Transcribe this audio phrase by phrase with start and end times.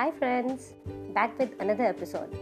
[0.00, 0.72] Hi, friends,
[1.12, 2.34] back with another episode.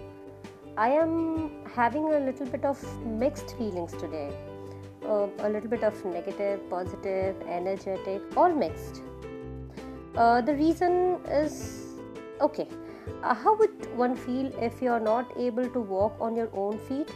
[0.76, 4.30] I am having a little bit of mixed feelings today.
[5.04, 9.02] Uh, a little bit of negative, positive, energetic, all mixed.
[10.14, 11.96] Uh, the reason is
[12.40, 12.68] okay.
[13.24, 17.10] Uh, how would one feel if you're not able to walk on your own feet?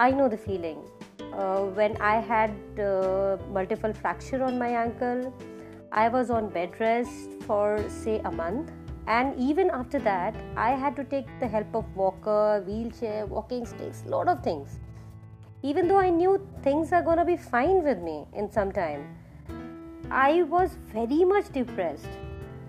[0.00, 0.78] I know the feeling.
[1.34, 5.34] Uh, when I had uh, multiple fracture on my ankle,
[5.92, 8.72] I was on bed rest for say a month
[9.06, 14.04] and even after that i had to take the help of walker wheelchair walking sticks
[14.06, 14.78] lot of things.
[15.64, 19.02] Even though i knew things are going to be fine with me in some time
[20.10, 22.08] i was very much depressed.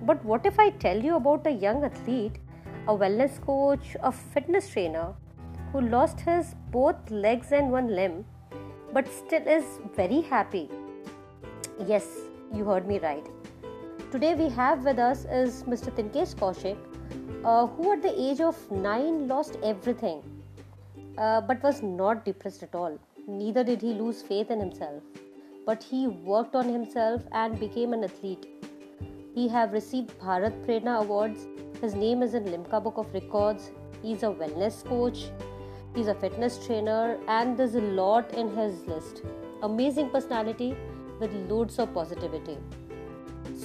[0.01, 2.37] But what if i tell you about a young athlete
[2.87, 5.13] a wellness coach a fitness trainer
[5.71, 8.25] who lost his both legs and one limb
[8.91, 9.65] but still is
[9.95, 10.69] very happy?
[11.87, 12.05] Yes
[12.53, 13.42] you heard me right
[14.13, 15.91] Today we have with us is Mr.
[15.91, 16.77] Tinkesh Kaushik,
[17.43, 20.21] uh, who at the age of 9 lost everything
[21.17, 22.99] uh, but was not depressed at all.
[23.27, 25.01] Neither did he lose faith in himself,
[25.65, 28.45] but he worked on himself and became an athlete.
[29.33, 31.47] He have received Bharat Prerna awards.
[31.81, 33.71] His name is in Limca Book of Records.
[34.03, 35.31] He's a wellness coach.
[35.95, 39.23] He's a fitness trainer and there's a lot in his list.
[39.63, 40.75] Amazing personality
[41.19, 42.59] with loads of positivity.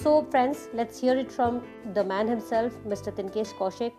[0.01, 1.61] So, friends, let's hear it from
[1.93, 3.11] the man himself, Mr.
[3.11, 3.93] Tinkesh Kaushik.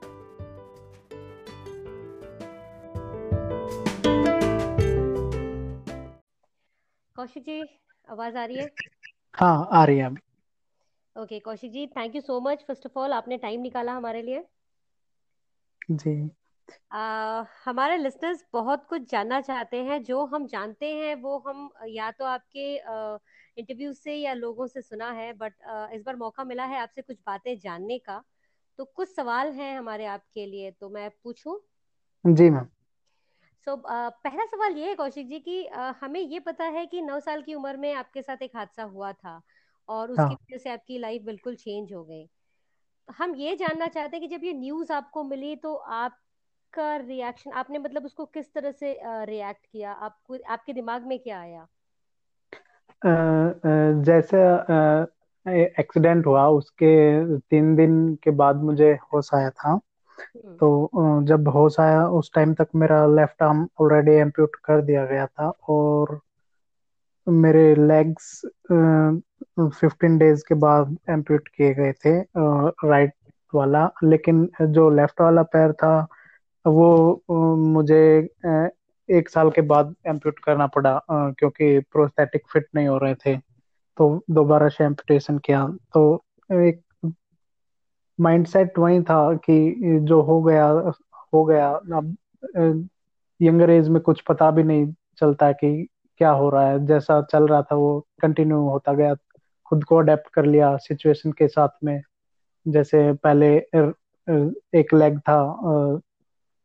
[7.16, 7.60] Kaushik ji
[8.08, 8.70] आवाज़ आ रही है
[9.34, 10.20] हाँ आ रही है अभी
[11.16, 14.44] okay Kaushik ji thank you so much first of all आपने time निकाला हमारे लिए
[15.92, 16.14] जी
[16.92, 22.10] आ, हमारे लिसनर्स बहुत कुछ जानना चाहते हैं जो हम जानते हैं वो हम या
[22.18, 22.66] तो आपके
[23.56, 25.54] इंटरव्यू से या लोगों से सुना है बट
[25.94, 28.22] इस बार मौका मिला है आपसे कुछ बातें जानने का।
[28.78, 31.60] तो कुछ सवाल हैं हमारे आपके लिए तो मैं पूछूँ?
[32.24, 32.66] जी मैम।
[33.66, 36.86] सो so, uh, पहला सवाल ये है कौशिक जी कि uh, हमें ये पता है
[36.86, 39.40] कि नौ साल की उम्र में आपके साथ एक हादसा हुआ था
[39.88, 40.32] और उसकी हाँ.
[40.32, 42.28] वजह से आपकी लाइफ बिल्कुल चेंज हो गई।
[43.08, 47.78] हम ये जानना चाहते हैं कि जब ये न्यूज़ आपको मिली तो आपका रिएक्शन आपने
[47.78, 49.92] मतलब उसको किस तरह से रिएक्ट किया?
[49.92, 51.66] आपको आपके दिमाग में क्या आया?
[53.02, 54.38] जैसे
[55.80, 56.94] एक्सीडेंट हुआ उसके
[57.36, 62.54] तीन दिन के बाद मुझे होश आया था हम्म। तो जब होश आया उस टाइम
[62.54, 66.20] तक मेरा लेफ़्ट आर्म ऑलरेडी एम्प्यूट कर दिया गया था और
[67.26, 68.40] मेरे लेग्स
[69.70, 72.18] फिफ्टीन डेज़ के बाद एम्प्यूट किए गए थे
[72.88, 73.12] राइट
[73.52, 75.94] वाला लेकिन जो लेफ़्ट वाला पैर था
[76.64, 76.90] वो
[77.56, 78.02] मुझे
[79.10, 83.36] एक साल के बाद एम्प्यूट करना पड़ा क्योंकि प्रोस्थेटिक फिट नहीं हो रहे थे।
[83.98, 86.02] तो दोबारा से एम्पुटेशन किया। तो
[86.50, 86.80] एक
[88.18, 90.66] माइंडसेट वही था कि जो हो गया
[91.34, 92.16] हो गया। अब
[93.40, 94.86] यंगर एज में कुछ पता भी नहीं
[95.18, 95.72] चलता कि
[96.20, 99.14] क्या हो रहा है। जैसा चल रहा था वो कंटिन्यू होता गया।
[99.66, 102.00] खुद को अडेप्ट कर लिया सिचुएशन के साथ में।
[102.66, 103.54] जैसे पहले
[104.80, 105.38] एक लेग था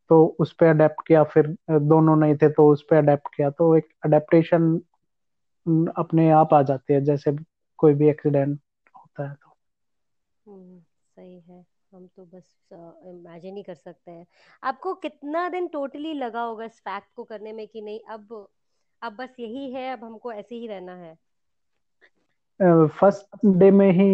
[0.08, 3.76] तो उस पर अडेप्ट किया फिर दोनों नहीं थे तो उस पर अडेप्ट किया। तो
[3.76, 4.80] एक अडेप्टेशन
[5.96, 7.36] अपने आप आ जाती है जैसे
[7.78, 8.60] कोई भी एक्सीडेंट
[8.96, 9.50] होता है तो।
[10.52, 10.80] हम्म,
[11.16, 11.64] सही है।
[11.94, 14.26] हम तो बस इमेजिन uh, ही कर सकते हैं।
[14.64, 18.48] आपको कितना दिन टोटली लगा होगा इस फैक्ट को करने में कि नहीं अब
[19.02, 21.16] अब बस यही है अब हमको ऐसे ही रहना है?
[22.86, 24.06] फ़र्स्ट डे में ही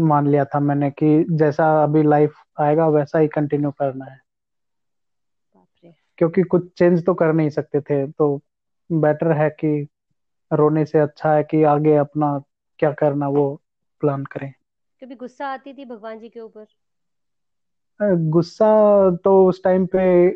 [0.00, 4.21] मान लिया था मैंने कि जैसा अभी लाइफ आएगा वैसा ही कंटिन्यू करना है।
[6.22, 8.36] क्योंकि कुछ चेंज तो कर नहीं सकते थे तो
[8.90, 9.88] बेटर है कि
[10.50, 12.38] रोने से अच्छा है कि आगे अपना
[12.78, 13.60] क्या करना वो
[14.00, 14.52] प्लान करें।
[15.02, 16.66] कभी गुस्सा आती थी भगवान जी के ऊपर?
[18.00, 18.66] गुस्सा
[19.24, 20.28] तो उस टाइम पे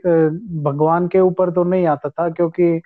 [0.62, 2.80] भगवान के ऊपर तो नहीं आता था क्योंकि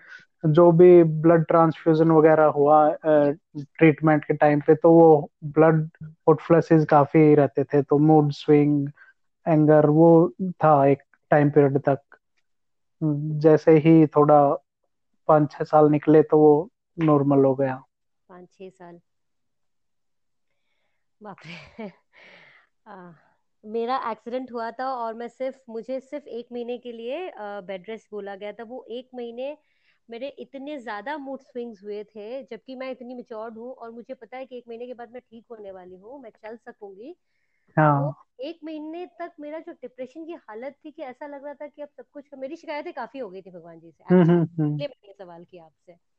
[0.45, 5.89] जो भी ब्लड ट्रांसफ्यूजन वगैरह हुआ ट्रीटमेंट के टाइम पे तो वो ब्लड
[6.41, 8.89] फ्लसेस काफ़ी रहते थे तो मूड स्विंग
[9.49, 12.10] एंगर वो था एक टाइम पीरियड तक।
[13.03, 14.41] जैसे ही थोड़ा
[15.29, 17.83] पाँच छह साल निकले तो वो नॉर्मल हो गया।
[18.29, 19.01] पाँच छह साल।
[21.21, 21.91] बाप रे।
[23.65, 28.09] मेरा एक्सीडेंट हुआ था और मैं सिर्फ़, मुझे सिर्फ़ एक महीने के लिए बेड रेस्ट
[28.11, 29.57] बोला गया था। वो एक महीने
[30.09, 34.37] मेरे इतने ज़्यादा मूड स्विंग्स हुए थे, जबकि मैं इतनी मिचोर्ड हूँ और मुझे पता
[34.37, 37.15] है कि एक महीने के बाद मैं ठीक होने वाली हूँ, मैं चल सकूँगी।
[37.79, 41.55] हाँ। तो एक महीने तक मेरा जो डिप्रेशन की हालत थी कि ऐसा लग रहा
[41.55, 44.31] था कि अब सब कुछ मेरी शिकायतें काफ़ी हो गई थी भगवान जी से हम्म,
[44.31, 46.11] हम्म, हम्म। इसलिए मैंने सवाल किया आपसे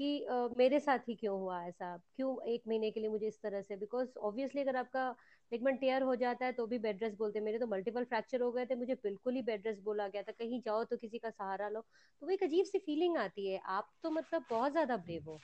[0.00, 1.96] कि uh, मेरे साथ ही क्यों हुआ ऐसा?
[2.16, 3.76] क्यों एक महीने के लिए मुझे इस तरह से?
[3.76, 5.16] बिकॉज़ ऑब्वियसली अगर आपका
[5.52, 8.40] लिगमेंट टेयर हो जाता है तो भी बेड रेस्ट बोलते हैं। मेरे तो मल्टीपल फ्रैक्चर
[8.40, 11.18] हो गए थे मुझे बिल्कुल ही बेड रेस्ट बोला गया था। कहीं जाओ तो किसी
[11.18, 11.80] का सहारा लो।
[12.20, 15.40] तो वो एक अजीब सी फीलिंग आती है। आप तो मतलब बहुत ज़्यादा ब्रेव हो।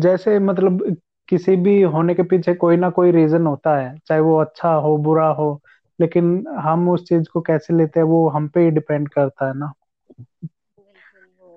[0.00, 0.96] जैसे मतलब
[1.30, 4.96] किसी भी होने के पीछे कोई ना कोई रीजन होता है चाहे वो अच्छा हो
[5.00, 5.50] बुरा हो
[5.98, 9.58] लेकिन हम उस चीज़ को कैसे लेते हैं वो हम पे ही डिपेंड करता है
[9.58, 9.72] ना।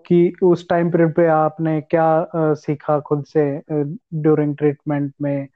[0.06, 5.48] कि उस टाइम पीरियड पे आपने क्या आ, सीखा खुद से ड्यूरिंग ट्रीटमेंट में?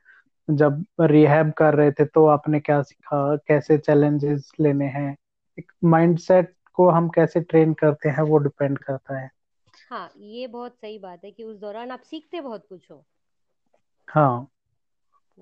[0.48, 3.36] जब रिहैब कर रहे थे तो आपने क्या सीखा?
[3.48, 5.16] कैसे चैलेंजेस लेने हैं?
[5.86, 9.30] माइंडसेट को हम कैसे ट्रेन करते हैं वो डिपेंड करता है।
[9.84, 13.06] हाँ ये बहुत सही बात है कि उस दौरान आप सीखते बहुत कुछ हो।
[14.08, 14.48] हाँ।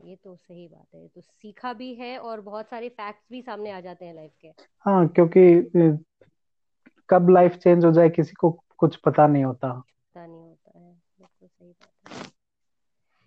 [0.06, 3.72] ये तो सही बात है तो सीखा भी है और बहुत सारे फैक्ट्स भी सामने
[3.72, 4.48] आ जाते हैं लाइफ के।
[4.86, 5.98] हाँ क्योंकि
[7.10, 10.92] कब लाइफ चेंज हो जाए किसी को कुछ पता नहीं होता। पता नहीं होता है
[10.92, 12.34] बिल्कुल सही बात है।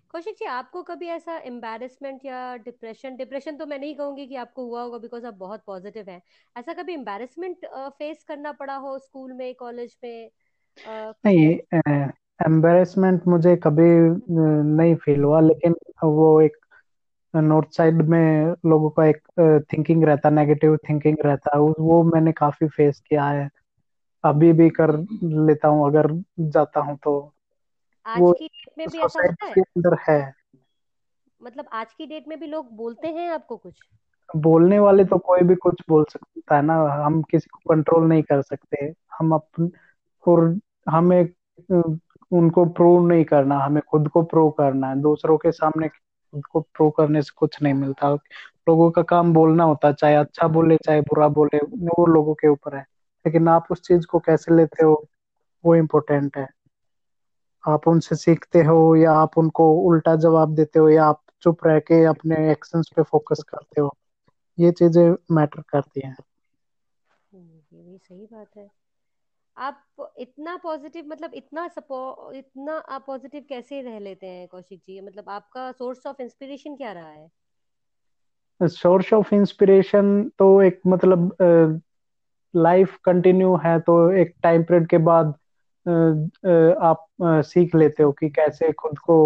[0.09, 4.65] कौशिक जी आपको कभी ऐसा एम्बेरसमेंट या डिप्रेशन डिप्रेशन तो मैं नहीं कहूँगी कि आपको
[4.65, 6.21] हुआ होगा बिकॉज़ आप बहुत पॉजिटिव हैं।
[6.55, 10.29] ऐसा कभी एम्बेरसमेंट फेस करना पड़ा हो स्कूल में कॉलेज में
[11.25, 11.59] नहीं
[12.39, 13.89] एम्बेरसमेंट मुझे कभी
[14.29, 16.57] नहीं फील हुआ लेकिन वो एक
[17.33, 19.17] नॉर्थ साइड में लोगों का एक
[19.73, 23.49] थिंकिंग रहता नेगेटिव थिंकिंग रहता है वो मैंने काफ़ी फेस किया है।
[24.23, 24.91] अभी भी कर
[25.47, 26.11] लेता हूँ अगर
[26.49, 27.19] जाता हूँ तो।
[28.05, 29.53] आज वो की डेट में भी ऐसा होता है?
[29.53, 30.19] के अंदर है।
[31.41, 33.79] मतलब आज की डेट में भी लोग बोलते हैं आपको कुछ?
[34.29, 36.73] बोलने वाले तो कोई भी कुछ बोल सकता है ना
[37.05, 39.71] हम किसी को कंट्रोल नहीं कर सकते। हम अपन
[40.25, 40.59] और
[40.89, 41.23] हमें
[42.31, 46.59] उनको प्रूव नहीं करना हमें खुद को प्रूव करना है। दूसरों के सामने खुद को
[46.61, 48.13] प्रूव करने से कुछ नहीं मिलता।
[48.69, 52.47] लोगों का काम बोलना होता है चाहे अच्छा बोले चाहे बुरा बोले वो लोगों के
[52.47, 52.85] ऊपर है।
[53.25, 55.03] लेकिन आप उस चीज़ को कैसे लेते हो?
[55.63, 56.47] वो इम्पोर्टेंट है।
[57.63, 61.79] आप उनसे सीखते हो या आप उनको उल्टा जवाब देते हो या आप चुप रह
[61.81, 63.95] के अपने एक्शंस पे फोकस करते हो?
[64.57, 66.15] ये चीज़ें मैटर करती हैं।
[67.33, 68.69] हम्म, ये भी सही बात है।
[69.59, 71.99] आप इतना पॉजिटिव मतलब इतना सपो
[72.33, 74.99] इतना आप पॉजिटिव कैसे रह लेते हैं कौशिक जी?
[75.01, 77.29] मतलब आपका सोर्स ऑफ़ इंस्पिरेशन क्या रहा है?
[78.61, 80.07] सोर्स ऑफ़ इंस्पिरेशन
[80.39, 81.31] तो एक मतलब
[82.53, 85.33] लाइफ कंटिन्यू है तो एक टाइम पीरियड के बाद
[86.83, 87.05] आप
[87.45, 89.17] सीख लेते हो कि कैसे खुद को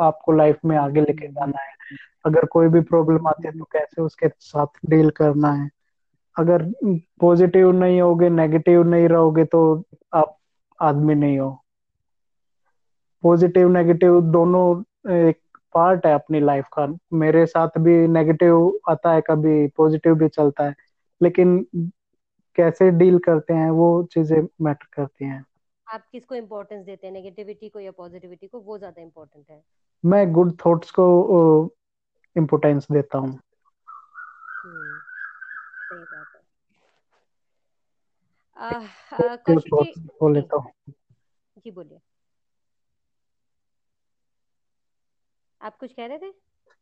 [0.00, 1.72] आपको लाइफ में आगे लेके जाना है।
[2.26, 5.70] अगर कोई भी प्रॉब्लम आती है तो कैसे उसके साथ डील करना है।
[6.40, 6.62] अगर
[7.20, 9.60] पॉजिटिव नहीं होगे नेगेटिव नहीं रहोगे तो
[10.14, 10.36] आप
[10.78, 11.50] आदमी नहीं हो।
[13.24, 14.64] पॉजिटिव नेगेटिव दोनों
[15.14, 15.38] एक
[15.74, 20.64] पार्ट है अपनी लाइफ का। मेरे साथ भी नेगेटिव आता है कभी पॉजिटिव भी चलता
[20.64, 20.74] है।
[21.20, 21.58] लेकिन
[22.58, 25.44] कैसे डील करते हैं वो चीज़ें मैटर करती हैं।
[25.86, 28.60] आप किसको इम्पोर्टेंस देते हैं नेगेटिविटी को या पॉजिटिविटी को?
[28.60, 29.62] वो ज़्यादा इम्पोर्टेंट है।
[30.04, 31.06] मैं गुड थॉट्स को
[32.36, 33.30] इम्पोर्टेंस देता हूँ।
[34.64, 34.98] हम्म,
[35.90, 36.26] सही बात
[38.60, 40.60] बोले तो
[41.56, 41.98] जी बोलिए।
[45.60, 46.30] आप कुछ कह रहे थे?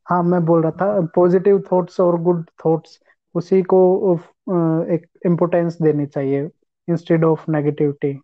[0.06, 2.98] हाँ मैं बोल रहा था पॉजिटिव थॉट्स और गुड थॉट्स
[3.34, 3.80] उसी को
[4.92, 6.48] एक इम्पोर्टेंस देनी चाहिए
[6.88, 8.18] instead of negativity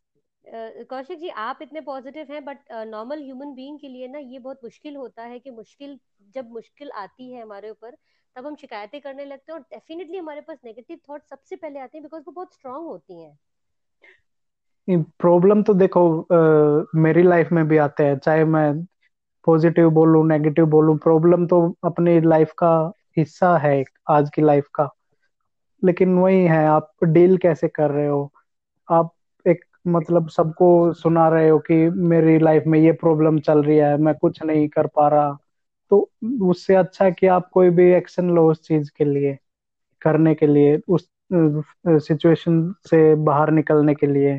[0.91, 4.61] Kaushik ji आप इतने पॉजिटिव हैं बट नॉर्मल ह्यूमन बीइंग के लिए ना ये बहुत
[4.65, 5.99] मुश्किल होता है कि मुश्किल
[6.35, 7.97] जब मुश्किल आती है हमारे ऊपर
[8.37, 11.99] तब हम शिकायतें करने लगते हैं और डेफिनेटली हमारे पास नेगेटिव थॉट सबसे पहले आते
[11.99, 13.39] हैं बिकॉज़ वो बहुत स्ट्रांग होती हैं।
[15.21, 18.73] प्रॉब्लम तो देखो आ, मेरी लाइफ में भी आते हैं। चाहे मैं
[19.45, 22.73] पॉजिटिव बोलूँ नेगेटिव बोलूँ प्रॉब्लम तो अपनी लाइफ का
[23.19, 24.89] हिस्सा है आज की लाइफ का।
[25.83, 28.31] लेकिन वही है आप डील कैसे कर रहे हो?
[28.89, 29.13] आप
[29.47, 31.75] एक मतलब सबको सुना रहे हो कि
[32.13, 35.37] मेरी लाइफ में ये प्रॉब्लम चल रही है मैं कुछ नहीं कर पा रहा।
[35.95, 39.39] तो उससे अच्छा है कि आप कोई भी एक्शन लो उस चीज़ के लिए,
[40.03, 41.11] करने के लिए, उस
[41.89, 44.33] सिचुएशन से बाहर निकलने के लिए।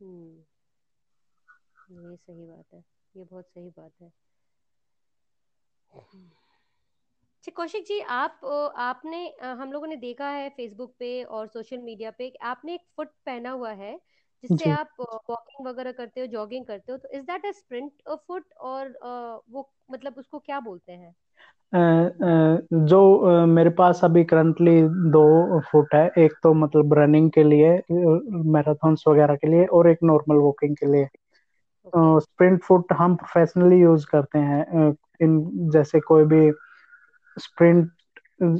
[0.00, 0.36] हम्म।
[1.90, 2.84] ये सही बात है।
[3.16, 4.12] ये बहुत सही बात है।
[7.36, 8.40] अच्छा कौशिक जी, आप
[8.76, 13.08] आपने हम लोगों ने देखा है फेसबुक पे और सोशल मीडिया पे आपने एक फुट
[13.26, 14.00] पहना हुआ है।
[14.44, 17.92] जिससे आप वॉकिंग वगैरह करते हो जॉगिंग करते हो तो is that a sprint
[18.26, 18.98] foot और
[19.50, 21.14] वो मतलब उसको क्या बोलते हैं?
[22.86, 24.80] जो मेरे पास अभी करंटली
[25.12, 27.70] दो फुट है एक तो मतलब रनिंग के लिए
[28.52, 31.08] मैराथन्स वगैरह के लिए और एक नॉर्मल वॉकिंग के लिए।
[32.20, 34.88] स्प्रिंट फुट हम प्रोफेशनली यूज़ करते हैं
[35.22, 35.40] इन
[35.72, 36.50] जैसे कोई भी
[37.36, 37.90] स्प्रिंट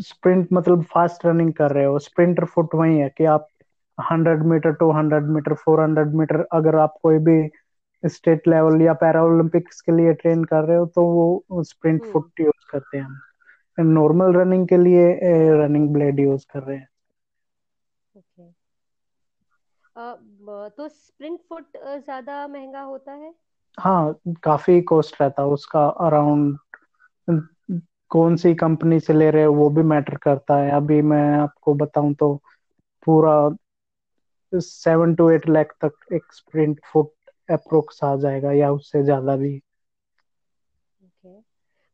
[0.01, 3.47] स्प्रिंट मतलब फास्ट रनिंग कर रहे हो स्प्रिंटर फुट वही है कि आप
[4.05, 7.41] hundred meter two hundred meter four hundred meter अगर आप कोई भी
[8.03, 12.07] स्टेट लेवल या पैरा ओलंपिक्स के लिए ट्रेन कर रहे हो तो वो स्प्रिंट हम्म।
[12.07, 13.21] फुट यूज़ करते हैं हम।
[13.79, 15.09] नॉर्मल रनिंग के लिए
[15.57, 16.89] रनिंग ब्लेड यूज़ कर रहे हैं।
[18.15, 18.47] ओके।
[19.97, 20.05] अ,
[20.71, 23.35] तो स्प्रिंट फुट ज़्यादा महँगा होता है?
[23.79, 24.15] हाँ
[24.45, 26.59] काफ़ी कॉस्ट रहता है उसका अराउंड
[28.11, 31.75] कौन सी कंपनी से ले रहे हो वो भी मैटर करता है। अभी मैं आपको
[31.77, 32.35] बताऊँ तो
[33.07, 33.33] पूरा
[34.53, 37.13] सेवन टू एट लाख तक एक स्प्रिंट फुट
[37.51, 39.61] अप्रोक्स आ जाएगा या उससे ज़्यादा भी।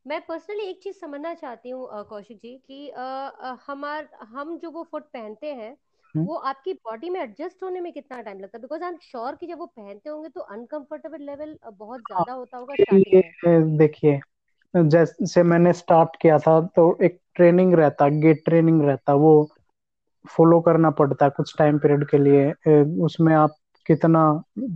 [0.05, 2.89] मैं पर्सनली एक चीज़ समझना चाहती हूँ कौशिक जी कि
[3.67, 5.77] हमार हम जो वो फुट पहनते हैं
[6.15, 8.61] हम्म। वो आपकी बॉडी में एडजस्ट होने में कितना टाइम लगता है?
[8.61, 12.33] बिकॉज़ आई एम श्योर कि जब वो पहनते होंगे तो अनकंफर्टेबल लेवल बहुत हाँ, ज़्यादा
[12.33, 14.19] होता होगा स्टार्टिंग में। देखिए
[14.73, 19.31] जैसे मैंने स्टार्ट किया था तो एक ट्रेनिंग रहता गेट ट्रेनिंग रहता वो
[20.29, 22.51] फॉलो करना पड़ता है कुछ टाइम पीरियड के लिए।
[23.05, 23.55] उसमें आप
[23.85, 24.23] कितना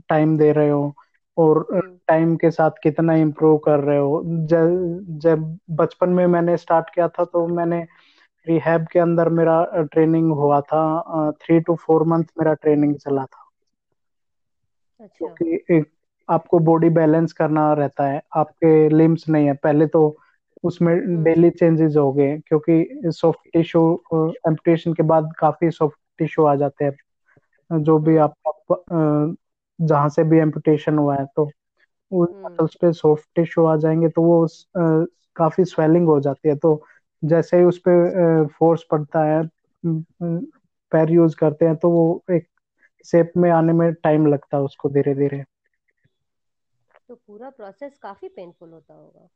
[0.09, 0.93] टाइम दे रहे हो
[1.37, 6.57] और हम्म। टाइम के साथ कितना इम्प्रूव कर रहे हो। जब जब बचपन में मैंने
[6.57, 7.85] स्टार्ट किया था तो मैंने
[8.47, 13.47] रिहैब के अंदर मेरा ट्रेनिंग हुआ था। थ्री टू फोर मंथ मेरा ट्रेनिंग चला था।
[14.99, 15.91] अच्छा। क्योंकि एक
[16.29, 20.17] आपको बॉडी बैलेंस करना रहता है। आपके लिम्स नहीं है। पहले तो
[20.63, 23.81] उसमें हम्म। डेली चेंजेस हो गए क्योंकि सॉफ्ट टिश्यू
[24.47, 26.97] एम्पुटेशन के बाद काफ़ी सॉफ्ट टिश्यू आ जाते हैं।
[27.69, 29.35] जो भी हम्म आप, आप
[29.79, 31.49] जहाँ से भी एम्पुटेशन हुआ है तो
[32.11, 36.49] उस हम्म। मसल्स पे सॉफ्ट टिश्यू आ जाएँगे तो वो अ, काफ़ी स्वेलिंग हो जाती
[36.49, 36.81] है। तो
[37.23, 39.41] जैसे ही उस पे फोर्स पड़ता है
[40.91, 42.47] पैर यूज़ करते हैं तो वो एक
[43.05, 45.43] शेप में आने में टाइम लगता है उसको धीरे धीरे
[47.09, 49.27] तो पूरा प्रोसेस काफ़ी पेनफुल होता होगा।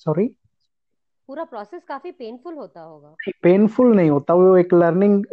[0.00, 0.26] सॉरी
[1.30, 5.24] पूरा प्रोसेस काफ़ी पेनफुल होता होगा। पेनफुल नहीं होता वो एक लर्निंग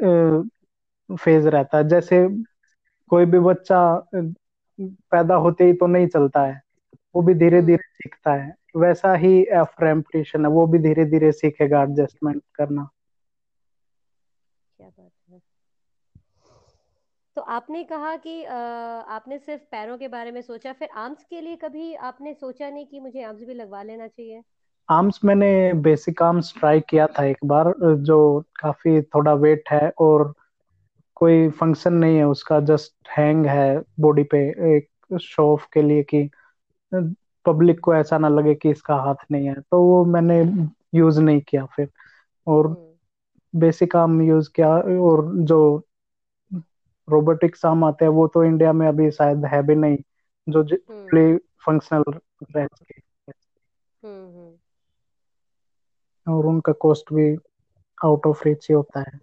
[1.10, 2.18] फ़ेज़ रहता है। जैसे
[3.12, 3.80] कोई भी बच्चा
[4.12, 6.62] पैदा होते ही तो नहीं चलता है
[7.16, 11.06] वो भी धीरे हम्म। धीरे सीखता है। वैसा ही आफ्टर एम्पुटेशन है वो भी धीरे
[11.06, 12.88] धीरे सीखेगा एडजस्टमेंट करना।
[14.78, 15.40] क्या बात है।
[17.38, 21.56] तो आपने कहा कि आपने सिर्फ़ पैरों के बारे में सोचा फिर आर्म्स के लिए
[21.56, 24.42] कभी आपने सोचा नहीं कि मुझे आर्म्स भी लगवा लेना चाहिए?
[24.90, 30.34] आर्म्स मैंने बेसिक आर्म्स ट्राई किया था एक बार जो काफ़ी थोड़ा वेट है और
[31.16, 34.40] कोई फ़ंक्शन नहीं है उसका जस्ट हैंग है बॉडी पे
[34.78, 36.30] एक शो ऑफ़ के लिए कि
[37.46, 40.42] पब्लिक को ऐसा ना लगे कि इसका हाथ नहीं है। तो वो मैंने
[40.96, 41.90] यूज़ नहीं किया फिर।
[42.48, 44.70] और हम्म। बेसिक आर्म यूज़ किया
[45.02, 45.84] और जो
[47.10, 49.98] रोबोटिक्स आर्म आते हैं वो तो इंडिया में अभी शायद है भी नहीं
[50.50, 52.04] जो हम्म। फंक्शनल
[52.56, 53.02] रह सके
[54.04, 54.52] हम्म हम्म।
[56.28, 57.30] और उनका कॉस्ट भी
[57.98, 59.20] आउट ऑफ़ रीच ही होता है।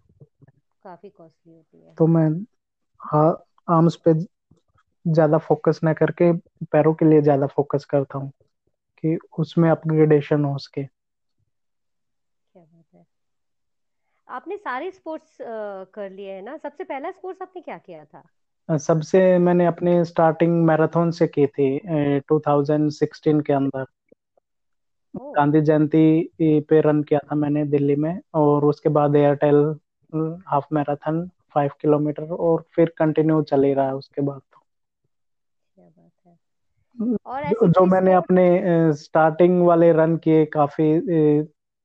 [0.84, 2.28] काफ़ी कॉस्टली होती है। तो मैं
[3.00, 3.28] हाँ
[3.68, 4.12] आर्म्स पे
[5.04, 6.32] ज़्यादा फोकस ना करके
[6.72, 8.30] पैरों के लिए ज़्यादा फोकस करता हूँ
[9.04, 10.86] कि उसमें अपग्रेडेशन हो सके।
[12.54, 13.04] क्या बात है।
[14.28, 15.36] आपने सारे स्पोर्ट्स
[15.94, 16.56] कर लिए हैं ना?
[16.58, 18.22] सबसे पहला स्पोर्ट्स आपने क्या किया था?
[18.68, 23.84] सबसे मैंने अपनी स्टार्टिंग मैराथन से की थी टू थाउज़ेंड सिक्सटीन के अंदर।
[25.14, 29.64] गांधी जयंती पे रन किया था मैंने दिल्ली में और उसके बाद Airtel
[30.46, 34.62] half marathon five kilometer और फिर कंटिन्यू चल ही रहा है उसके बाद तो।
[37.26, 40.84] और जो, ऐसी जो कोई मैंने अपने स्टार्टिंग वाले रन किए काफ़ी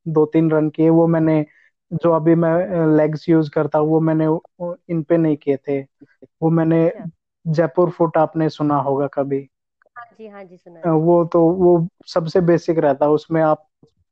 [0.06, 1.46] दो तीन रन किए वो मैंने
[1.92, 4.26] जो अभी मैं लेग्स यूज़ करता हूँ वो मैंने
[4.90, 5.82] इन पे नहीं किए थे।
[6.42, 7.10] वो मैंने अच्छा।
[7.46, 9.48] जयपुर फुट आपने सुना होगा कभी।
[10.20, 13.68] जी हाँ जी सुना वो तो वो सबसे बेसिक रहता है उसमें आप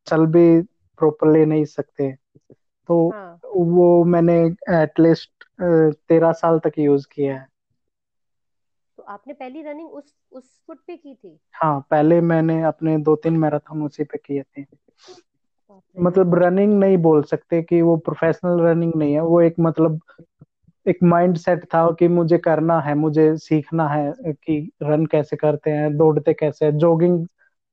[0.08, 0.62] चल भी
[1.00, 2.16] प्रॉपरली नहीं सकते।
[2.90, 4.38] तो हाँ। वो मैंने
[4.84, 5.46] एटलीस्ट
[6.10, 7.48] तेरह साल तक यूज़ किया है।
[8.98, 11.40] तो आपने पहली रनिंग उस उस फुट पे की थी?
[11.54, 14.66] हाँ पहले मैंने अपने दो तीन मैराथन उसी पे किए थे।
[15.98, 20.00] मतलब रनिंग नहीं बोल सकते कि वो प्रोफेशनल रनिंग नहीं है वो एक मतलब
[20.88, 25.72] एक माइंड सेट था कि मुझे करना है मुझे सीखना है कि रन कैसे करते
[25.72, 27.28] हैं दौड़ते कैसे हैं जॉगिंग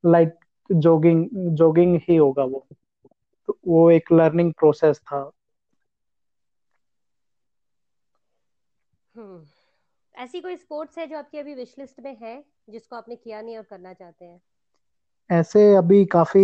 [0.05, 0.35] लाइक
[0.71, 2.67] जॉगिंग जॉगिंग ही होगा वो।
[3.49, 5.31] तो वो एक लर्निंग प्रोसेस था।
[9.15, 9.45] हम्म।
[10.15, 12.35] ऐसी कोई स्पोर्ट्स है जो आपकी अभी विश लिस्ट में है
[12.71, 14.41] जिसको आपने किया नहीं और करना चाहते हैं?
[15.31, 16.41] ऐसे अभी काफ़ी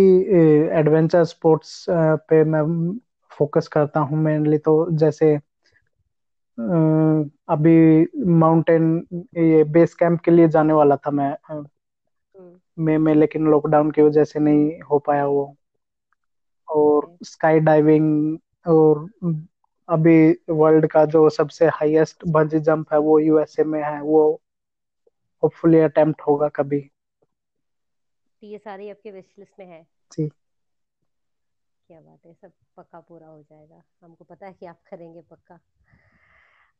[0.79, 2.63] एडवेंचर स्पोर्ट्स पे मैं
[3.31, 5.37] फोकस करता हूँ मेनली तो जैसे
[6.57, 13.47] अभी माउंटेन ये बेस कैंप के लिए जाने वाला था मैं हम्म। मई में लेकिन
[13.47, 15.55] लॉकडाउन की वजह से नहीं हो पाया वो।
[16.67, 19.09] और स्काई डाइविंग और
[19.89, 24.41] अभी वर्ल्ड का जो सबसे हाईएस्ट बंजी जंप है वो यूएसए में है वो
[25.43, 26.79] होपफुली अटेम्प्ट होगा कभी।
[28.41, 29.87] तो ये सारी आपके विश लिस्ट में है?
[30.11, 30.27] जी।
[31.87, 35.59] क्या बात है सब पक्का पूरा हो जाएगा। हमको पता है कि आप करेंगे पक्का।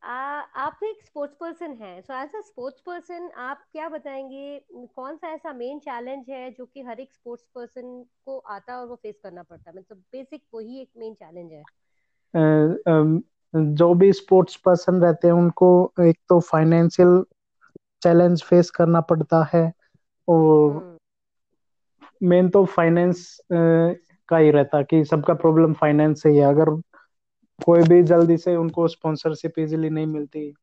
[0.04, 4.60] आप एक स्पोर्ट्स पर्सन हैं। So as a sports person आप क्या बताएँगे?
[4.96, 8.80] कौन सा ऐसा मेन चैलेंज है जो कि हर एक स्पोर्ट्स पर्सन को आता है
[8.80, 9.76] और वो फेस करना पड़ता है?
[9.78, 11.64] मतलब बेसिक वही एक मेन चैलेंज है।
[13.76, 15.70] जो भी स्पोर्ट्स पर्सन रहते हैं उनको
[16.02, 17.24] एक तो फाइनेंशियल
[18.04, 19.72] चैलेंज फेस करना पड़ता है
[20.28, 20.72] और
[22.24, 26.70] मेन हम्म। तो फाइनेंस का ही रहता कि सबका प्रॉब्लम फाइनेंस से ही है। अगर
[27.66, 30.54] कोई भी जल्दी से उनको स्पॉन्सरशिप इजीली नहीं मिलती।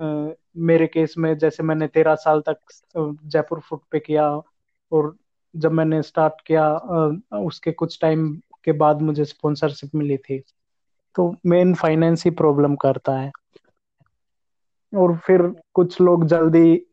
[0.00, 2.56] uh, मेरे केस में जैसे मैंने तेरह साल तक
[3.24, 4.28] जयपुर फुट पे किया
[4.92, 5.16] और
[5.56, 10.42] जब मैंने स्टार्ट किया uh, उसके कुछ टाइम के बाद मुझे स्पॉन्सरशिप मिली थी।
[11.14, 13.32] तो मेन फाइनेंस ही प्रॉब्लम करता है।
[14.96, 15.42] और फिर
[15.74, 16.86] कुछ लोग जल्दी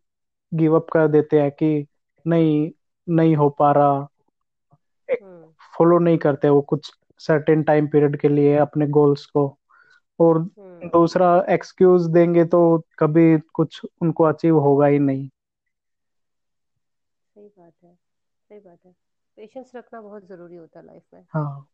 [0.53, 1.88] गिव अप कर देते हैं कि
[2.27, 2.71] नहीं
[3.10, 4.07] नहीं हो पा रहा।
[5.77, 6.91] फॉलो नहीं करते वो कुछ।
[7.22, 9.48] सर्टेन टाइम पीरियड के लिए अपने गोल्स को।
[10.20, 12.62] और हम्म। दूसरा एक्सक्यूज देंगे तो
[13.00, 15.30] कभी कुछ उनको अचीव होगा ही नहीं।
[17.36, 18.92] सही बात है सही बात है।
[19.38, 21.68] पेशेंस रखना बहुत ज़रूरी होता है लाइफ में। हाँ।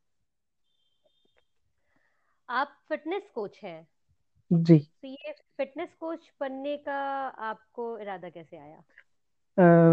[2.50, 3.88] आप फिटनेस कोच हैं।
[4.52, 6.98] जी। तो ये फिटनेस कोच बनने का
[7.48, 8.84] आपको इरादा कैसे आया?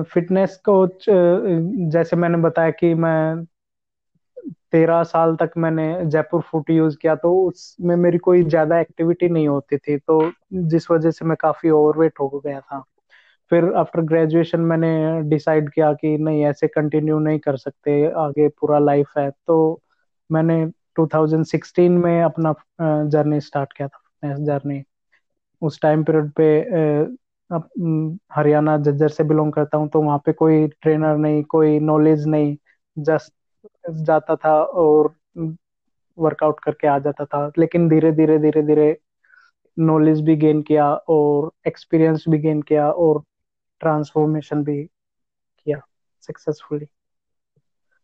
[0.02, 1.06] फिटनेस कोच
[1.90, 3.44] जैसे मैंने बताया कि मैं
[4.72, 9.48] तेरह साल तक मैंने जयपुर फुट यूज़ किया तो उसमें मेरी कोई ज़्यादा एक्टिविटी नहीं
[9.48, 10.20] होती थी तो
[10.70, 12.82] जिस वजह से मैं काफ़ी ओवरवेट हो गया था।
[13.50, 14.88] फिर आफ्टर ग्रेजुएशन मैंने
[15.30, 19.80] डिसाइड किया कि नहीं, ऐसे कंटिन्यू नहीं कर सकते, आगे पूरा लाइफ है। तो
[20.30, 20.64] मैंने
[20.96, 22.54] 2016 में अपना
[23.10, 24.82] जर्नी स्टार्ट किया था जर्नी
[25.62, 26.44] उस टाइम पीरियड पे
[28.34, 32.56] हरियाणा, जज्जर से बिलोंग करता हूँ तो वहाँ पे कोई ट्रेनर नहीं, कोई नॉलेज नहीं
[32.96, 33.32] जस्ट
[33.86, 35.14] जाता था और
[36.18, 38.96] वर्कआउट करके आ जाता था। लेकिन धीरे धीरे धीरे धीरे
[39.76, 43.22] नॉलेज भी गेन किया और एक्सपीरियंस भी गेन किया और
[43.80, 45.80] ट्रांसफॉर्मेशन भी किया
[46.22, 46.86] successfully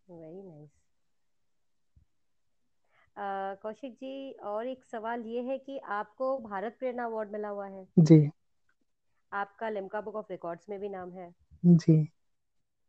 [0.09, 0.70] very nice
[3.62, 7.87] Kaushik ji और एक सवाल ये है कि आपको भारत प्रेरणा अवार्ड मिला हुआ है।
[7.98, 8.31] जी।
[9.33, 11.96] आपका लिम्का बुक ऑफ़ रिकॉर्ड्स में भी नाम है। जी।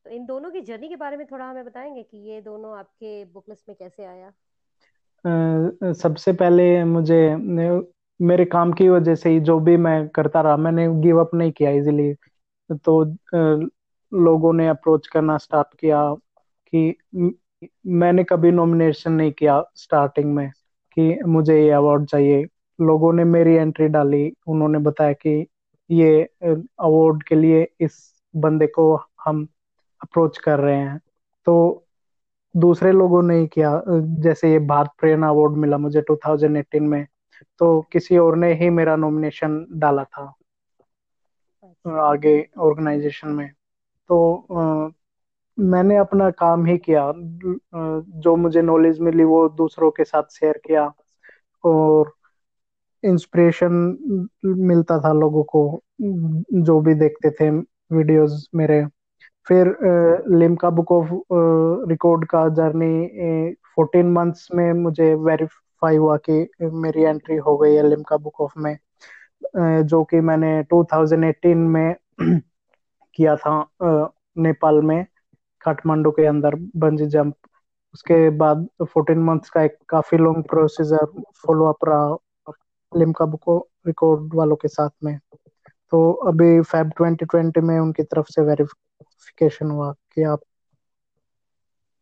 [0.05, 3.23] तो इन दोनों की जर्नी के बारे में थोड़ा हमें बताएँगे कि ये दोनों आपके
[3.25, 4.31] बुक लिस्ट में कैसे आया?
[5.95, 7.19] सबसे पहले मुझे
[8.19, 11.51] मेरे काम की वजह से ही जो भी मैं करता रहा, मैंने गिव अप नहीं
[11.51, 12.13] किया इजीली।
[12.85, 13.03] तो
[14.11, 16.03] लोगों ने अप्रोच करना स्टार्ट किया
[16.73, 16.93] कि
[17.93, 20.49] मैंने कभी नॉमिनेशन नहीं किया स्टार्टिंग में
[20.97, 22.43] कि मुझे ये अवार्ड चाहिए।
[22.79, 25.45] लोगों ने मेरी एंट्री डाली, उन्होंने बताया कि
[25.89, 27.99] ये अवार्ड के लिए इस
[28.33, 29.47] बंदे को हम
[30.03, 30.99] अप्रोच कर रहे हैं।
[31.47, 31.85] तो
[32.55, 33.81] दूसरे लोगों ने किया।
[34.21, 37.05] जैसे ये भारत प्रेरणा अवार्ड मिला मुझे 2018 में
[37.59, 40.33] तो किसी और ने ही मेरा नॉमिनेशन डाला था।
[41.63, 43.49] अच्छा। आगे ऑर्गेनाइजेशन में।
[44.09, 44.17] तो
[44.51, 44.89] आ,
[45.57, 47.11] मैंने अपना काम ही किया।
[48.21, 50.91] जो मुझे नॉलेज मिली वो दूसरों के साथ शेयर किया
[51.63, 52.13] और
[53.03, 53.73] इंस्पिरेशन
[54.45, 55.63] मिलता था लोगों को
[56.61, 57.49] जो भी देखते थे
[57.95, 58.83] वीडियोस मेरे।
[59.47, 59.67] फिर
[60.33, 61.09] लिम्का बुक ऑफ़
[61.89, 66.47] रिकॉर्ड का जर्नी फोर्टीन मंथ्स में मुझे वेरीफाई हुआ कि
[66.83, 68.75] मेरी एंट्री हो गई है लिम्का बुक ऑफ़ में
[69.85, 71.95] जो कि मैंने 2018 में
[73.15, 73.53] किया था
[74.39, 75.05] नेपाल में,
[75.61, 77.35] काठमांडू के अंदर बंजी जंप
[77.93, 81.05] उसके बाद 14 मंथ्स का एक काफ़ी लॉन्ग प्रोसीजर
[81.37, 82.53] फॉलो अप रहा
[82.91, 83.49] लिम्का बुक
[83.87, 85.17] रिकॉर्ड वालों के साथ में.
[85.91, 90.41] तो अभी फेब 2020 में उनकी तरफ़ से वेरीफाई नोटिफिकेशन हुआ कि आप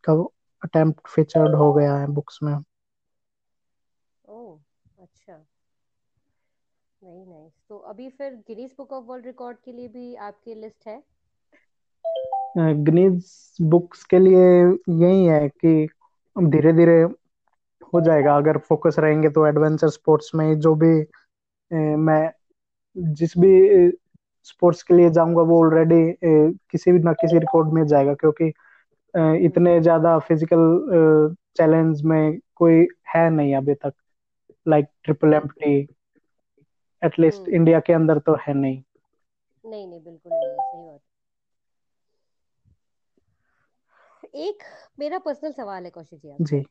[0.03, 0.27] कब
[0.61, 2.55] अटेम्प्ट फीचर्ड हो गया है बुक्स में।
[4.25, 4.59] ओह
[4.99, 5.37] अच्छा।
[7.01, 10.87] नहीं नहीं। तो अभी फिर Guinness book of world record के लिए भी आपकी लिस्ट
[10.87, 11.01] है?
[12.57, 13.25] गिनीज
[13.63, 14.45] बुक्स के लिए
[14.95, 15.73] यही है कि
[16.35, 17.01] धीरे धीरे
[17.93, 20.93] हो जाएगा। अगर फोकस रहेंगे तो एडवेंचर स्पोर्ट्स में जो भी
[21.99, 22.21] मैं
[23.13, 23.51] जिस भी
[24.49, 28.51] स्पोर्ट्स के लिए जाऊँगा वो ऑलरेडी किसी भी ना किसी रिकॉर्ड में जाएगा क्योंकि
[29.45, 33.93] इतने ज़्यादा फ़िज़िकल चैलेंज में कोई है नहीं अभी तक।
[34.65, 35.75] Like triple M T
[37.01, 38.81] at least India के अंदर तो है नहीं।
[39.65, 41.01] नहीं नहीं बिल्कुल नहीं सही बात।
[44.37, 44.63] एक
[44.99, 46.65] मेरा पर्सनल सवाल है कौशिक जी जी।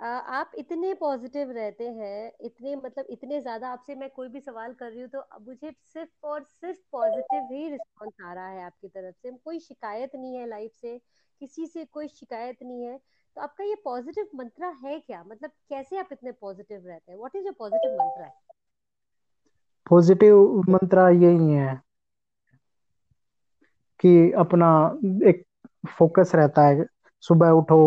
[0.00, 4.90] आप इतने पॉजिटिव रहते हैं, इतने मतलब इतने ज़्यादा आपसे मैं कोई भी सवाल कर
[4.90, 9.14] रही हूँ तो मुझे सिर्फ़ और सिर्फ़ पॉजिटिव ही रिस्पॉन्स आ रहा है आपकी तरफ़
[9.22, 10.98] से। कोई शिकायत नहीं है लाइफ से,
[11.40, 12.98] किसी से कोई शिकायत नहीं है।
[13.36, 15.22] तो आपका ये पॉजिटिव मंत्रा है क्या?
[15.24, 17.18] मतलब कैसे आप इतने पॉजिटिव रहते हैं?
[17.18, 18.30] What is your positive mantra
[19.86, 21.74] positive mantra यही है
[24.00, 24.68] कि अपना
[25.28, 25.44] एक
[25.98, 26.84] फोकस रहता है
[27.24, 27.78] सुबह उठो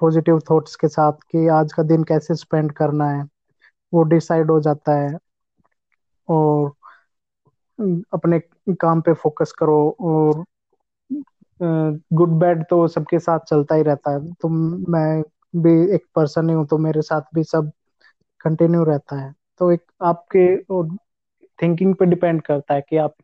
[0.00, 3.22] पॉजिटिव थॉट्स के साथ कि आज का दिन कैसे स्पेंड करना है,
[3.92, 5.16] वो डिसाइड हो जाता है।
[6.28, 6.72] और
[8.14, 8.38] अपने
[8.80, 10.44] काम पे फोकस करो और
[11.60, 15.22] गुड बैड तो सबके साथ चलता ही रहता है। तो मैं
[15.56, 17.70] भी एक पर्सन ही हूँ तो मेरे साथ भी सब
[18.40, 20.46] कंटिन्यू रहता है। तो एक आपके
[21.58, 23.14] थिंकिंग पे डिपेंड करता है कि आप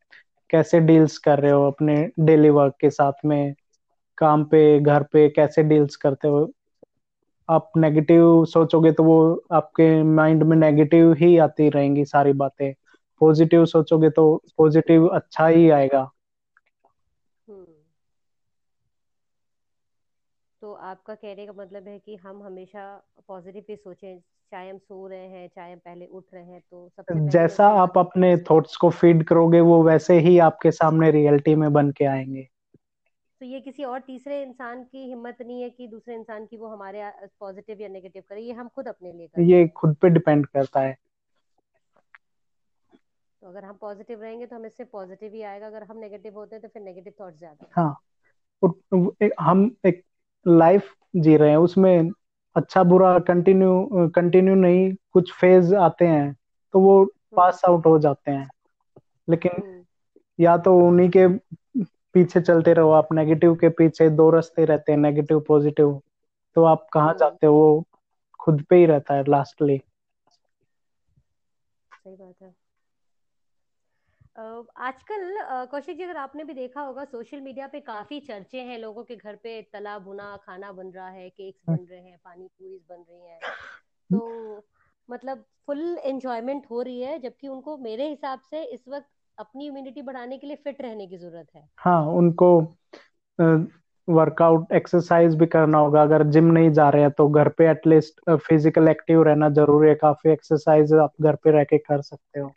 [0.50, 3.54] कैसे डील्स कर रहे हो अपने डेली वर्क के साथ में।
[4.20, 6.50] काम पे घर पे कैसे डील्स करते हो?
[7.48, 12.72] आप नेगेटिव सोचोगे तो वो आपके माइंड में नेगेटिव ही आती रहेंगी सारी बातें।
[13.20, 16.10] पॉजिटिव सोचोगे तो पॉजिटिव अच्छा ही आएगा।
[17.48, 17.66] हम्म।
[20.62, 22.84] तो आपका कहने का मतलब है कि हम हमेशा
[23.28, 24.18] पॉजिटिव ही सोचें
[24.52, 27.98] चाहे हम सो रहे हैं चाहे हम पहले उठ रहे हैं तो सबसे जैसा आप
[27.98, 32.48] अपने थॉट्स को फ़ीड करोगे वो वैसे ही आपके सामने रियलिटी में बन के आएँगे।
[33.40, 36.68] तो ये किसी और तीसरे इंसान की हिम्मत नहीं है कि दूसरे इंसान की वो
[36.68, 40.80] हमारे पॉजिटिव या नेगेटिव करे ये हम खुद अपने लिए ये खुद पे डिपेंड करता
[40.80, 40.96] है।
[43.42, 46.56] तो अगर हम पॉजिटिव रहेंगे तो हमें सिर्फ़ पॉजिटिव ही आएगा अगर हम नेगेटिव होते
[46.56, 48.00] हैं तो फिर नेगेटिव थॉट ज़्यादा हाँ।
[49.40, 50.04] हम एक
[50.48, 52.10] लाइफ जी रहे हैं उसमें
[52.56, 56.36] अच्छा बुरा कंटिन्यू कंटिन्यू नहीं कुछ फ़ेज़ आते हैं
[56.72, 57.04] तो वो
[57.36, 58.48] पास आउट हो जाते हैं।
[59.28, 59.84] लेकिन हम्म।
[60.40, 61.26] या तो उन्हीं के
[62.14, 66.00] पीछे चलते रहो, आप नेगेटिव के पीछे दो रास्ते रहते हैं नेगेटिव पॉजिटिव
[66.56, 67.54] तो आप कहाँ। जाते हो?
[67.54, 67.84] वो
[68.40, 69.80] खुद पे ही रहता है लास्टली
[71.94, 72.54] सही बात है।
[74.78, 75.36] आजकल
[75.70, 79.16] कौशिक जी, अगर आपने भी देखा होगा सोशल मीडिया पे काफ़ी चर्चे हैं लोगों के
[79.16, 83.04] घर पे। तला भुना, खाना बन रहा है केक्स बन रहे हैं, पानी पूरी बन
[83.10, 83.40] रही हैं।
[84.10, 84.64] तो
[85.08, 89.08] मतलब फुल एंजॉयमेंट हो रही है, जबकि उनको मेरे हिसाब से इस वक्त
[89.40, 92.50] अपनी इम्यूनिटी बढ़ाने के लिए फिट रहने की ज़रूरत है। हाँ उनको
[94.08, 98.20] वर्कआउट एक्सरसाइज भी करना होगा। अगर जिम नहीं जा रहे हैं तो घर पे एटलीस्ट
[98.30, 102.52] फ़िज़िकल एक्टिव रहना ज़रूरी है। काफ़ी एक्सरसाइज आप घर पे रह के कर सकते हो।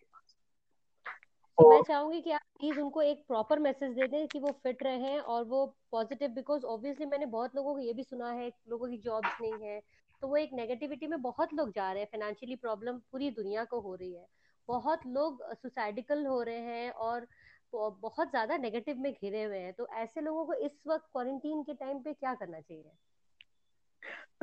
[1.57, 4.83] तो मैं चाहूँगी कि आप प्लीज़ उनको एक प्रॉपर मैसेज दे दें कि वो फिट
[4.83, 8.87] रहे और वो पॉजिटिव बिकॉज़ ऑब्वियसली मैंने बहुत लोगों को ये भी सुना है लोगों
[8.89, 9.79] की जॉब्स नहीं है
[10.21, 13.79] तो वो एक नेगेटिविटी में बहुत लोग जा रहे हैं। फाइनेंशियली प्रॉब्लम पूरी दुनिया को
[13.81, 14.25] हो रही है।
[14.69, 17.27] बहुत लोग सुसाइडिकल हो रहे हैं और
[17.73, 21.73] बहुत ज़्यादा नेगेटिव में घिरे हुए हैं। तो ऐसे लोगों को इस वक्त क्वारंटीन के
[21.73, 22.91] टाइम पे क्या करना चाहिए?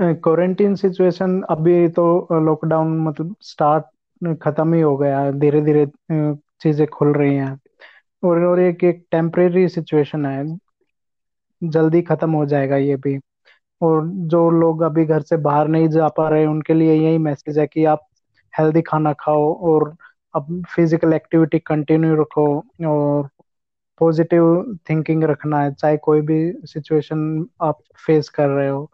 [0.00, 2.04] क्वारंटीन सिचुएशन अभी तो
[2.40, 3.85] लॉकडाउन मतलब स्टार्ट
[4.42, 5.87] खत्म ही हो गया धीरे धीरे
[6.62, 7.59] चीज़ें खुल रही हैं।
[8.22, 10.44] और और एक एक टेम्परेरी सिचुएशन है।
[11.62, 13.18] जल्दी खत्म हो जाएगा ये भी।
[13.80, 17.59] और जो लोग अभी घर से बाहर नहीं जा पा रहे उनके लिए यही मैसेज
[17.59, 18.06] है कि आप
[18.54, 19.94] हेल्दी खाना खाओ और
[20.35, 22.47] अब फ़िज़िकल एक्टिविटी कंटिन्यू रखो
[22.88, 23.29] और
[24.01, 24.45] पॉजिटिव
[24.88, 27.21] थिंकिंग रखना है चाहे कोई भी सिचुएशन
[27.62, 28.88] आप फेस कर रहे हो।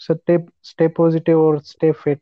[0.00, 2.20] स्टे स्टे पॉजिटिव और स्टे फिट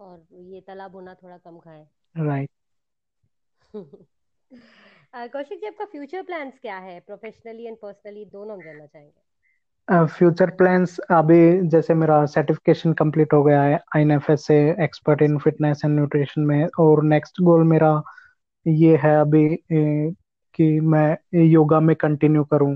[0.00, 2.50] और ये तला भुना थोड़ा कम खाएँ। राइट
[5.32, 6.98] कौशिक जी आपका फ्यूचर प्लान्स क्या है?
[7.02, 9.20] प्रोफेशनली एंड पर्सनली दोनों हम जानना चाहेंगे।
[9.88, 11.38] फ्यूचर प्लान्स अभी
[11.68, 15.82] जैसे मेरा सर्टिफिकेशन कंप्लीट हो गया है आई एन एफ़ एस से expert in fitness
[15.84, 17.92] and nutrition में और नेक्स्ट गोल मेरा
[18.66, 19.46] ये है अभी
[20.54, 22.74] कि मैं योगा में कंटिन्यू करूँ।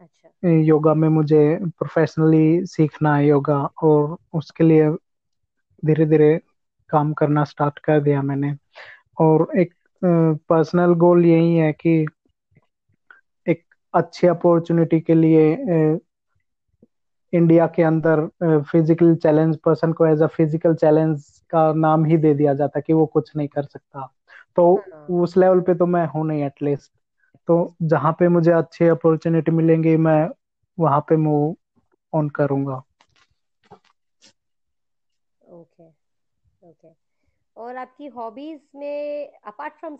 [0.00, 1.38] अच्छा। योगा में मुझे
[1.78, 4.88] प्रोफेशनली सीखना है योगा और उसके लिए
[5.82, 6.36] धीरे धीरे
[6.90, 8.54] काम करना स्टार्ट कर दिया मैंने।
[9.20, 9.74] और एक
[10.48, 12.04] पर्सनल गोल यही है कि
[13.94, 15.44] अच्छी अपॉर्चुनिटी के लिए
[17.32, 18.20] इंडिया के अंदर
[18.62, 22.92] फ़िज़िकल चैलेंज पर्सन को एज अ फ़िज़िकल चैलेंज का नाम ही दे दिया जाता कि
[22.92, 24.06] वो कुछ नहीं कर सकता।
[24.56, 26.92] तो हाँ। उस लेवल पे तो मैं हूँ नहीं एटलीस्ट
[27.48, 30.20] तो जहाँ पे मुझे अच्छी अपॉर्चुनिटी मिलेंगी मैं
[30.78, 31.54] वहाँ पे मूव
[32.12, 32.82] ऑन करूँगा।
[35.50, 35.88] ओके
[36.62, 36.92] ओके
[37.56, 39.96] और आपकी हॉबीज में apart from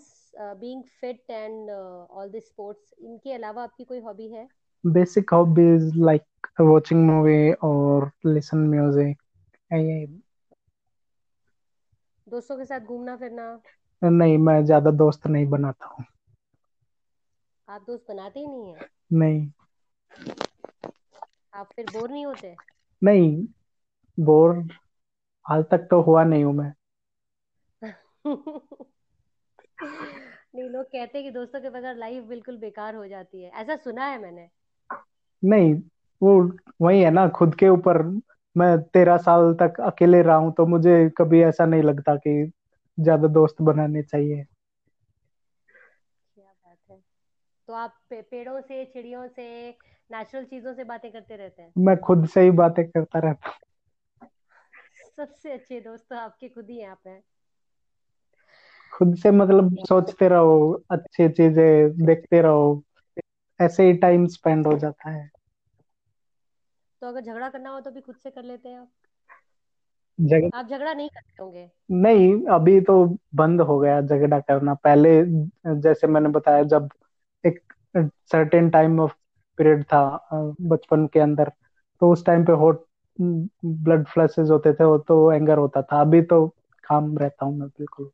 [0.60, 4.48] being fit and all this sports इनके अलावा आपकी कोई हॉबी है?
[4.84, 9.16] Basic hobbies like watching movie और लिसन म्यूज़िक
[12.26, 13.46] दोस्तों के साथ घूमना फिरना?
[14.02, 16.04] नहीं मैं ज़्यादा दोस्त नहीं बनाता हूँ।
[17.68, 18.88] आप दोस्त बनाते ही नहीं है?
[19.12, 19.48] नहीं।
[21.54, 22.54] आप फिर बोर नहीं होते?
[23.02, 23.46] नहीं
[24.18, 24.56] बोर
[25.46, 26.72] हाल तक तो हुआ नहीं हूँ मैं।
[29.86, 33.76] नहीं लोग कहते हैं कि दोस्तों के बगैर लाइफ बिल्कुल बेकार हो जाती है। ऐसा
[33.76, 34.48] सुना है मैंने।
[35.42, 35.74] नहीं
[36.20, 36.32] वो
[36.82, 38.02] वही है ना खुद के ऊपर
[38.56, 42.52] मैं तेरह साल तक अकेले रहा हूँ तो मुझे कभी ऐसा नहीं लगता कि
[42.98, 44.44] ज़्यादा दोस्त बनाने चाहिए।
[46.36, 46.98] क्या बात है।
[47.68, 49.46] तो आप पे, पेड़ों से चिड़ियों से
[50.10, 51.72] नेचुरल चीज़ों से बातें करते रहते हैं?
[51.78, 54.28] मैं खुद से ही बातें करता रहता हूँ।
[55.16, 57.10] सबसे अच्छे दोस्त तो आपके खुद ही यहाँ पे
[58.94, 60.56] खुद से मतलब सोचते रहो
[60.90, 62.82] अच्छी चीज़ें देखते रहो
[63.60, 65.28] ऐसे ही टाइम स्पेंड हो जाता है।
[67.02, 68.90] तो अगर झगड़ा करना हो तो भी खुद से कर लेते हैं आप?
[70.18, 71.70] झगड़ा आप झगड़ा नहीं करते होंगे?
[71.90, 72.94] नहीं अभी तो
[73.36, 75.10] बंद हो गया झगड़ा करना। पहले
[75.80, 76.88] जैसे मैंने बताया जब
[77.44, 77.60] एक
[78.26, 79.12] सर्टेन टाइम ऑफ़
[79.58, 80.02] पीरियड था
[80.68, 81.50] बचपन के अंदर
[82.02, 82.84] तो उस टाइम पे हॉट
[83.18, 86.46] ब्लड फ्लैशेस होते थे वो तो एंगर होता था। अभी तो
[86.84, 88.10] काम रहता हूँ मैं बिल्कुल।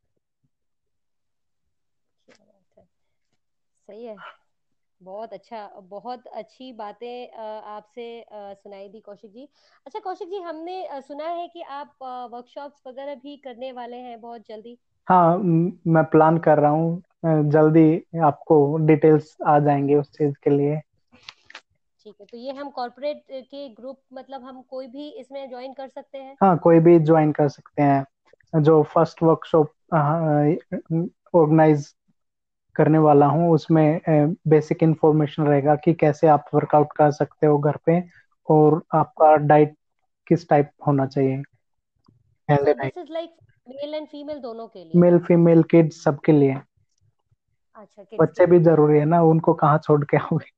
[3.90, 4.16] सही है।
[5.00, 9.48] बहुत अच्छा बहुत अच्छी बातें आपसे सुनाई दी कौशिक जी।
[9.87, 11.94] अच्छा कौशिक जी हमने सुना है कि आप
[12.33, 17.03] वर्कशॉप्स वगैरह भी करने वाले हैं बहुत जल्दी। हाँ मैं प्लान कर रहा हूँ
[17.50, 20.81] जल्दी आपको डिटेल्स आ जाएँगे उस चीज़ के लिए।
[22.07, 25.88] ठीक है तो ये हम कॉर्पोरेट के ग्रुप मतलब हम कोई भी इसमें ज्वाइन कर
[25.88, 26.37] सकते हैं?
[26.42, 29.72] हाँ कोई भी ज्वाइन कर सकते हैं। जो फ़र्स्ट वर्कशॉप
[31.35, 31.94] ऑर्गेनाइज
[32.76, 34.00] करने वाला हूँ उसमें
[34.48, 38.00] बेसिक इंफॉर्मेशन रहेगा कि कैसे आप वर्कआउट कर सकते हो घर पे
[38.48, 39.76] और आपका डाइट
[40.26, 41.42] किस टाइप होना चाहिए।
[42.48, 44.94] मेल एंड फीमेल दोनों के लिए?
[44.96, 46.56] मेल फीमेल किड्स सबके लिए।
[47.76, 50.50] अच्छा बच्चे भी ज़रूरी है ना उनको कहाँ छोड़ के आओगे?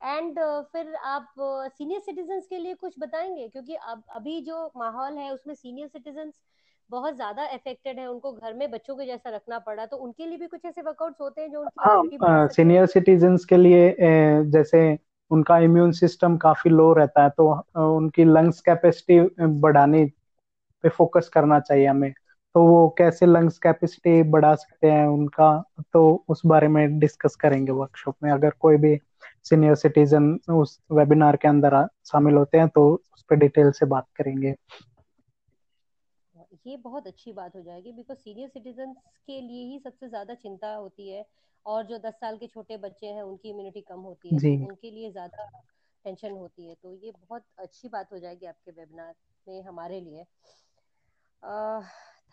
[0.00, 3.48] एंड uh, फिर आप सीनियर uh, सिटीजन के लिए कुछ बताएँगे?
[3.48, 6.30] क्योंकि अब अभी जो माहौल है उसमें सीनियर सिटीजन
[6.90, 10.38] बहुत ज़्यादा अफेक्टेड है उनको घर में बच्चों के जैसा रखना पड़ा तो उनके लिए
[10.38, 13.94] भी कुछ ऐसे वर्कआउट्स होते हैं जो उनकी हाँ सीनियर सिटीजन्स के लिए
[14.50, 14.80] जैसे
[15.30, 17.50] उनका इम्यून सिस्टम काफ़ी लो रहता है तो
[17.96, 19.20] उनकी लंग्स कैपेसिटी
[19.60, 20.04] बढ़ाने
[20.84, 22.12] पे फोकस करना चाहिए हमें।
[22.54, 25.50] तो वो कैसे लंग्स कैपेसिटी बढ़ा सकते हैं उनका
[25.92, 28.96] तो उस बारे में डिस्कस करेंगे वर्कशॉप में। अगर कोई भी
[29.44, 34.06] सीनियर सिटीजन उस वेबिनार के अंदर शामिल होते हैं तो उस पर डिटेल से बात
[34.16, 34.54] करेंगे।
[36.66, 38.92] ये बहुत अच्छी बात हो जाएगी बिकॉज़ सीनियर सिटीजन
[39.26, 41.24] के लिए ही सबसे ज़्यादा चिंता होती है
[41.66, 44.90] और जो दस साल के छोटे बच्चे हैं उनकी इम्यूनिटी कम होती है तो उनके
[44.90, 45.48] लिए ज़्यादा
[46.04, 49.14] टेंशन होती है। तो ये बहुत अच्छी बात हो जाएगी आपके वेबिनार
[49.46, 50.24] में हमारे लिए।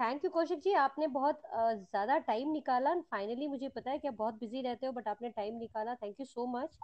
[0.02, 4.14] थैंक यू कौशिक जी आपने बहुत ज़्यादा टाइम निकाला फाइनली मुझे पता है कि आप
[4.14, 6.78] बहुत बिज़ी रहते हो बट आपने टाइम निकाला। Thank you so much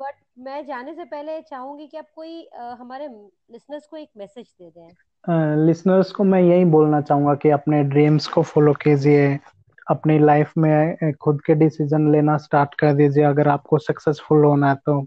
[0.00, 3.08] but मैं जाने से पहले चाहूँगी कि आप कोई uh, हमारे
[3.52, 4.88] लिसनर्स को एक मैसेज दे दें।
[5.24, 9.38] लिसनर्स को मैं यही बोलना चाहूँगा कि अपने ड्रीम्स को फॉलो कीजिए,
[9.86, 14.74] अपनी लाइफ में खुद के डिसीज़न लेना स्टार्ट कर दीजिए अगर आपको सक्सेसफुल होना है
[14.86, 15.04] तो।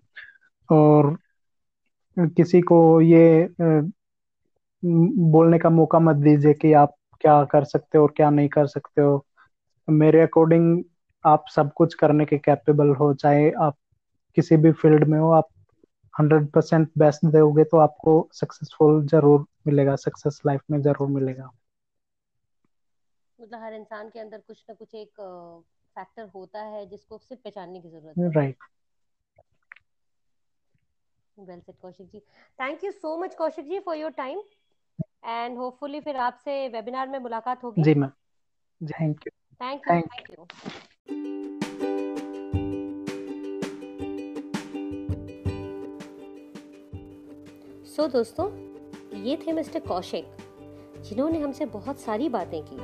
[0.70, 1.18] और
[2.38, 3.50] किसी को ये
[4.84, 8.68] बोलने का मौका मत दीजिए कि आप क्या कर सकते हो और क्या नहीं कर
[8.68, 9.26] सकते हो।
[9.88, 10.84] मेरे अकॉर्डिंग
[11.26, 13.76] आप सब कुछ करने के कैपेबल हो, चाहे आप
[14.38, 15.48] किसी भी फ़ील्ड में हो, आप
[16.14, 21.50] हंड्रेड परसेंट बेस्ट दोगे तो आपको सक्सेसफुल ज़रूर मिलेगा सक्सेस लाइफ में ज़रूर मिलेगा।
[23.40, 25.22] मतलब हर इंसान के अंदर कुछ ना कुछ एक
[25.96, 28.58] फैक्टर होता है जिसको सिर्फ़ पहचानने की ज़रूरत है। Right
[31.38, 32.20] well said Kaushik ji.
[32.60, 34.42] Thank you so much Kaushik ji for your time
[35.26, 38.12] and hopefully फिर आपसे वेबिनार में मुलाकात होगी। जी ma'am
[38.82, 40.46] thank you thank you thank you
[47.88, 48.46] so दोस्तों
[49.18, 50.26] ये थे मिस्टर कौशिक,
[51.02, 52.76] जिन्होंने हमसे बहुत सारी बातें की।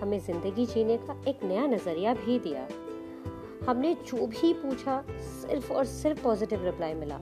[0.00, 2.68] हमें ज़िंदगी जीने का एक नया नज़रिया भी दिया।
[3.68, 7.20] हमने जो भी पूछा, सिर्फ़ और सिर्फ़ पॉजिटिव रिप्लाई मिला।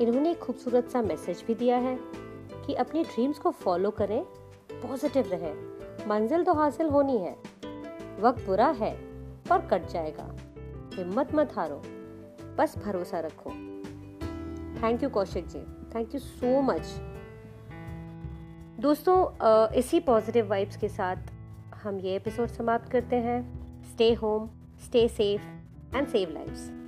[0.00, 1.98] इन्होंने एक खूबसूरत सा मैसेज भी दिया है
[2.66, 4.22] कि अपने ड्रीम्स को फॉलो करें
[4.72, 5.52] पॉजिटिव रहे।
[6.06, 7.32] मंजिल तो हासिल होनी है।
[8.20, 8.94] वक्त बुरा है
[9.48, 10.36] पर कट जाएगा।
[10.94, 11.82] हिम्मत मत हारो।
[12.58, 13.50] बस भरोसा रखो।
[14.82, 15.60] Thank you Kaushik ji.
[15.94, 16.82] Thank you so much
[18.80, 21.16] दोस्तों इसी पॉजिटिव वाइब्स के साथ
[21.82, 23.40] हम ये एपिसोड समाप्त करते हैं।
[23.84, 24.48] Stay home
[24.84, 26.79] stay safe and save lifes